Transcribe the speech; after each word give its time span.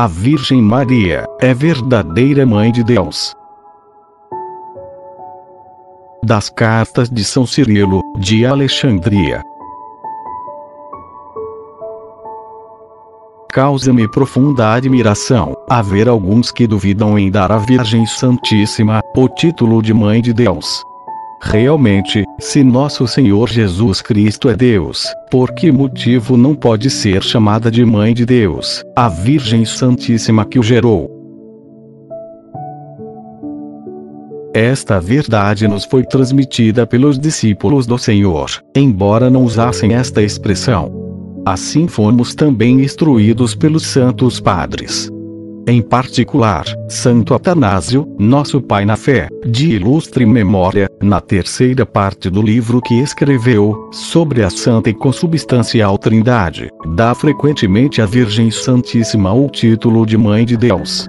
A 0.00 0.06
Virgem 0.06 0.62
Maria 0.62 1.26
é 1.40 1.52
verdadeira 1.52 2.46
Mãe 2.46 2.70
de 2.70 2.84
Deus. 2.84 3.34
Das 6.22 6.48
Cartas 6.48 7.10
de 7.10 7.24
São 7.24 7.44
Cirilo, 7.44 8.00
de 8.16 8.46
Alexandria. 8.46 9.42
Causa-me 13.50 14.08
profunda 14.08 14.72
admiração 14.72 15.56
haver 15.68 16.08
alguns 16.08 16.52
que 16.52 16.64
duvidam 16.64 17.18
em 17.18 17.28
dar 17.28 17.50
à 17.50 17.58
Virgem 17.58 18.06
Santíssima 18.06 19.00
o 19.16 19.28
título 19.28 19.82
de 19.82 19.92
Mãe 19.92 20.22
de 20.22 20.32
Deus. 20.32 20.84
Realmente, 21.40 22.24
se 22.40 22.64
nosso 22.64 23.06
Senhor 23.06 23.48
Jesus 23.48 24.02
Cristo 24.02 24.48
é 24.48 24.56
Deus, 24.56 25.06
por 25.30 25.52
que 25.52 25.70
motivo 25.70 26.36
não 26.36 26.54
pode 26.54 26.90
ser 26.90 27.22
chamada 27.22 27.70
de 27.70 27.84
Mãe 27.84 28.12
de 28.12 28.26
Deus, 28.26 28.84
a 28.96 29.08
Virgem 29.08 29.64
Santíssima 29.64 30.44
que 30.44 30.58
o 30.58 30.62
gerou? 30.62 31.08
Esta 34.52 35.00
verdade 35.00 35.68
nos 35.68 35.84
foi 35.84 36.02
transmitida 36.02 36.84
pelos 36.84 37.18
discípulos 37.18 37.86
do 37.86 37.96
Senhor, 37.96 38.50
embora 38.74 39.30
não 39.30 39.44
usassem 39.44 39.94
esta 39.94 40.20
expressão. 40.20 40.90
Assim 41.46 41.86
fomos 41.86 42.34
também 42.34 42.80
instruídos 42.80 43.54
pelos 43.54 43.86
santos 43.86 44.40
padres. 44.40 45.08
Em 45.68 45.82
particular, 45.82 46.64
Santo 46.88 47.34
Atanásio, 47.34 48.08
nosso 48.18 48.58
pai 48.58 48.86
na 48.86 48.96
fé, 48.96 49.28
de 49.46 49.72
ilustre 49.72 50.24
memória, 50.24 50.88
na 50.98 51.20
terceira 51.20 51.84
parte 51.84 52.30
do 52.30 52.40
livro 52.40 52.80
que 52.80 52.94
escreveu, 52.94 53.90
sobre 53.92 54.42
a 54.42 54.48
Santa 54.48 54.88
e 54.88 54.94
Consubstancial 54.94 55.98
Trindade, 55.98 56.70
dá 56.96 57.14
frequentemente 57.14 58.00
à 58.00 58.06
Virgem 58.06 58.50
Santíssima 58.50 59.30
o 59.30 59.46
título 59.50 60.06
de 60.06 60.16
Mãe 60.16 60.46
de 60.46 60.56
Deus. 60.56 61.06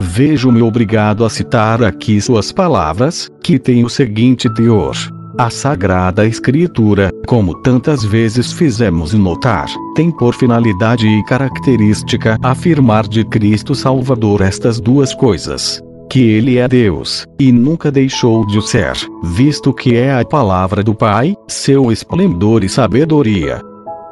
Vejo-me 0.00 0.62
obrigado 0.62 1.24
a 1.24 1.28
citar 1.28 1.82
aqui 1.82 2.20
suas 2.20 2.52
palavras, 2.52 3.28
que 3.42 3.58
têm 3.58 3.84
o 3.84 3.88
seguinte 3.88 4.48
teor. 4.54 4.94
A 5.40 5.48
Sagrada 5.48 6.26
Escritura, 6.26 7.10
como 7.26 7.54
tantas 7.62 8.04
vezes 8.04 8.52
fizemos 8.52 9.14
notar, 9.14 9.68
tem 9.94 10.10
por 10.10 10.34
finalidade 10.34 11.08
e 11.08 11.24
característica 11.24 12.36
afirmar 12.42 13.08
de 13.08 13.24
Cristo 13.24 13.74
Salvador 13.74 14.42
estas 14.42 14.78
duas 14.78 15.14
coisas. 15.14 15.82
Que 16.10 16.20
Ele 16.20 16.58
é 16.58 16.68
Deus, 16.68 17.24
e 17.38 17.50
nunca 17.50 17.90
deixou 17.90 18.46
de 18.48 18.60
ser, 18.68 18.92
visto 19.22 19.72
que 19.72 19.96
é 19.96 20.12
a 20.12 20.22
palavra 20.26 20.82
do 20.82 20.94
Pai, 20.94 21.34
seu 21.48 21.90
esplendor 21.90 22.62
e 22.62 22.68
sabedoria. 22.68 23.62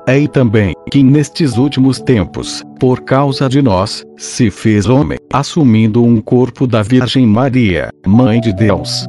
É 0.06 0.18
e 0.18 0.26
também, 0.26 0.72
que 0.90 1.02
nestes 1.02 1.58
últimos 1.58 2.00
tempos, 2.00 2.62
por 2.80 3.02
causa 3.02 3.50
de 3.50 3.60
nós, 3.60 4.02
se 4.16 4.50
fez 4.50 4.86
homem, 4.86 5.18
assumindo 5.30 6.02
um 6.02 6.22
corpo 6.22 6.66
da 6.66 6.80
Virgem 6.80 7.26
Maria, 7.26 7.90
Mãe 8.06 8.40
de 8.40 8.50
Deus 8.50 9.06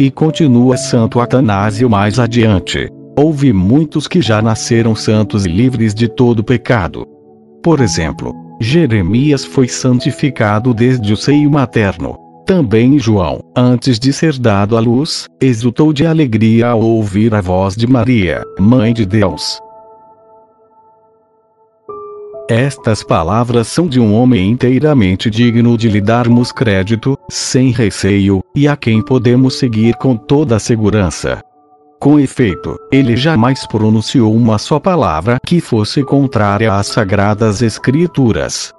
e 0.00 0.10
continua 0.10 0.78
Santo 0.78 1.20
Atanásio 1.20 1.90
mais 1.90 2.18
adiante. 2.18 2.88
Houve 3.18 3.52
muitos 3.52 4.08
que 4.08 4.22
já 4.22 4.40
nasceram 4.40 4.94
santos 4.94 5.44
e 5.44 5.48
livres 5.50 5.94
de 5.94 6.08
todo 6.08 6.42
pecado. 6.42 7.06
Por 7.62 7.80
exemplo, 7.80 8.34
Jeremias 8.58 9.44
foi 9.44 9.68
santificado 9.68 10.72
desde 10.72 11.12
o 11.12 11.16
seio 11.18 11.50
materno. 11.50 12.16
Também 12.46 12.98
João, 12.98 13.40
antes 13.54 13.98
de 13.98 14.10
ser 14.10 14.38
dado 14.38 14.74
à 14.74 14.80
luz, 14.80 15.26
exultou 15.38 15.92
de 15.92 16.06
alegria 16.06 16.68
ao 16.68 16.80
ouvir 16.80 17.34
a 17.34 17.42
voz 17.42 17.76
de 17.76 17.86
Maria, 17.86 18.42
Mãe 18.58 18.94
de 18.94 19.04
Deus. 19.04 19.60
Estas 22.50 23.04
palavras 23.04 23.68
são 23.68 23.86
de 23.86 24.00
um 24.00 24.12
homem 24.12 24.50
inteiramente 24.50 25.30
digno 25.30 25.78
de 25.78 25.88
lhe 25.88 26.00
darmos 26.00 26.50
crédito, 26.50 27.16
sem 27.28 27.70
receio, 27.70 28.42
e 28.56 28.66
a 28.66 28.76
quem 28.76 29.00
podemos 29.00 29.54
seguir 29.54 29.94
com 29.94 30.16
toda 30.16 30.56
a 30.56 30.58
segurança. 30.58 31.40
Com 32.00 32.18
efeito, 32.18 32.76
ele 32.90 33.16
jamais 33.16 33.64
pronunciou 33.68 34.34
uma 34.34 34.58
só 34.58 34.80
palavra 34.80 35.38
que 35.46 35.60
fosse 35.60 36.02
contrária 36.02 36.74
às 36.74 36.88
sagradas 36.88 37.62
Escrituras. 37.62 38.74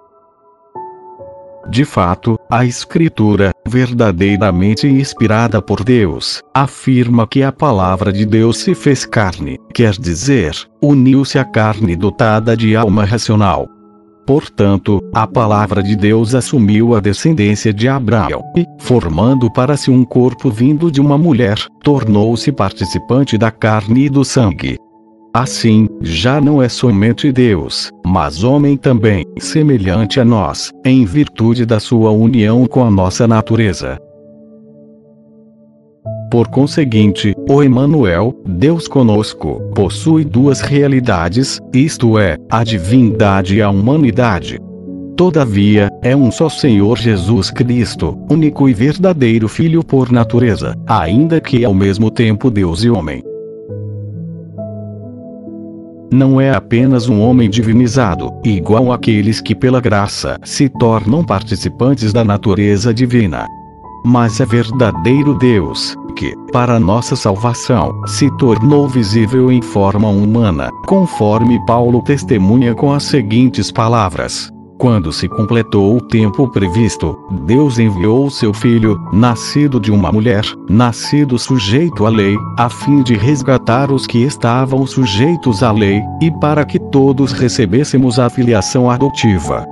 De 1.70 1.86
fato, 1.86 2.38
a 2.50 2.66
Escritura, 2.66 3.52
verdadeiramente 3.68 4.88
inspirada 4.88 5.62
por 5.62 5.84
Deus, 5.84 6.42
afirma 6.54 7.28
que 7.28 7.44
a 7.44 7.52
palavra 7.52 8.12
de 8.12 8.26
Deus 8.26 8.58
se 8.58 8.74
fez 8.74 9.06
carne, 9.06 9.58
quer 9.74 9.94
dizer, 9.94 10.56
uniu-se 10.82 11.38
à 11.38 11.46
carne 11.46 11.96
dotada 11.96 12.58
de 12.58 12.76
alma 12.76 13.06
racional. 13.06 13.70
Portanto, 14.26 15.02
a 15.14 15.26
palavra 15.26 15.82
de 15.82 15.96
Deus 15.96 16.36
assumiu 16.36 16.96
a 16.96 17.00
descendência 17.00 17.74
de 17.74 17.88
Abraão 17.88 18.44
e, 18.56 18.66
formando 18.80 19.52
para 19.52 19.76
si 19.76 19.90
um 19.90 20.04
corpo 20.04 20.50
vindo 20.50 20.92
de 20.92 21.02
uma 21.02 21.18
mulher, 21.18 21.58
tornou-se 21.84 22.52
participante 22.52 23.38
da 23.38 23.52
carne 23.52 24.06
e 24.06 24.10
do 24.10 24.24
sangue. 24.24 24.78
Assim, 25.34 25.88
já 26.02 26.42
não 26.42 26.62
é 26.62 26.68
somente 26.68 27.32
Deus, 27.32 27.90
mas 28.06 28.44
homem 28.44 28.76
também, 28.76 29.26
semelhante 29.40 30.20
a 30.20 30.26
nós, 30.26 30.74
em 30.86 31.06
virtude 31.06 31.66
da 31.66 31.80
sua 31.80 32.12
união 32.12 32.66
com 32.66 32.84
a 32.84 32.92
nossa 32.92 33.26
natureza. 33.26 33.98
Por 36.30 36.50
conseguinte, 36.50 37.34
o 37.50 37.64
Emmanuel, 37.64 38.36
Deus 38.46 38.90
conosco, 38.90 39.62
possui 39.74 40.26
duas 40.26 40.60
realidades, 40.60 41.62
isto 41.74 42.20
é, 42.20 42.38
a 42.50 42.66
divindade 42.66 43.56
e 43.56 43.62
a 43.62 43.70
humanidade. 43.70 44.60
Todavia, 45.16 45.90
é 46.02 46.14
um 46.14 46.30
só 46.30 46.50
Senhor 46.50 46.98
Jesus 46.98 47.52
Cristo, 47.52 48.18
único 48.30 48.68
e 48.68 48.74
verdadeiro 48.74 49.48
Filho 49.48 49.82
por 49.82 50.12
natureza, 50.12 50.76
ainda 50.86 51.40
que 51.40 51.64
ao 51.64 51.74
mesmo 51.74 52.12
tempo 52.12 52.52
Deus 52.52 52.84
e 52.84 52.90
homem 52.90 53.24
não 56.12 56.42
é 56.42 56.52
apenas 56.54 57.08
um 57.08 57.22
homem 57.22 57.50
divinizado, 57.50 58.32
igual 58.44 58.92
àqueles 58.92 59.40
que 59.40 59.56
pela 59.56 59.80
graça 59.80 60.38
se 60.44 60.68
tornam 60.68 61.24
participantes 61.24 62.12
da 62.12 62.24
natureza 62.24 62.94
divina. 62.94 63.48
Mas 64.04 64.40
é 64.40 64.46
verdadeiro 64.46 65.34
Deus, 65.36 65.96
que, 66.16 66.36
para 66.52 66.80
nossa 66.80 67.16
salvação, 67.16 67.94
se 68.06 68.30
tornou 68.38 68.88
visível 68.90 69.52
em 69.52 69.62
forma 69.62 70.10
humana, 70.10 70.70
conforme 70.88 71.64
Paulo 71.66 72.02
testemunha 72.02 72.76
com 72.76 72.92
as 72.92 73.04
seguintes 73.04 73.72
palavras: 73.72 74.51
quando 74.82 75.14
se 75.14 75.30
completou 75.30 75.96
o 75.96 76.02
tempo 76.02 76.48
previsto, 76.48 77.16
Deus 77.46 77.78
enviou 77.78 78.32
seu 78.32 78.52
filho, 78.52 79.00
nascido 79.14 79.80
de 79.80 79.92
uma 79.92 80.12
mulher, 80.12 80.44
nascido 80.68 81.38
sujeito 81.38 82.04
à 82.04 82.10
lei, 82.10 82.36
a 82.58 82.68
fim 82.68 83.04
de 83.04 83.14
resgatar 83.14 83.92
os 83.92 84.08
que 84.08 84.24
estavam 84.24 84.88
sujeitos 84.88 85.62
à 85.62 85.72
lei, 85.72 86.02
e 86.20 86.32
para 86.32 86.66
que 86.66 86.80
todos 86.80 87.32
recebêssemos 87.32 88.18
a 88.18 88.28
filiação 88.28 88.90
adotiva. 88.90 89.68